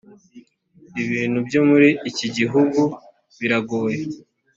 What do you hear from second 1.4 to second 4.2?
byo muri iki gihugu biragoye